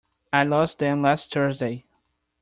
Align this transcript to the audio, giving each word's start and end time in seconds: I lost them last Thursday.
I 0.33 0.45
lost 0.45 0.79
them 0.79 1.03
last 1.03 1.31
Thursday. 1.31 1.85